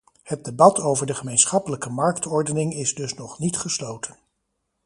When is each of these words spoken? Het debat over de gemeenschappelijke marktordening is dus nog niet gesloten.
Het 0.23 0.43
debat 0.45 0.79
over 0.79 1.05
de 1.05 1.13
gemeenschappelijke 1.13 1.89
marktordening 1.89 2.73
is 2.73 2.95
dus 2.95 3.13
nog 3.13 3.39
niet 3.39 3.57
gesloten. 3.57 4.17